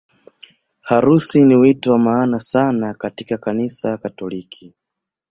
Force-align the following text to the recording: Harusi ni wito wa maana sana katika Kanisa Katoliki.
Harusi 0.81 1.43
ni 1.45 1.55
wito 1.55 1.91
wa 1.91 1.99
maana 1.99 2.39
sana 2.39 2.93
katika 2.93 3.37
Kanisa 3.37 3.97
Katoliki. 3.97 4.75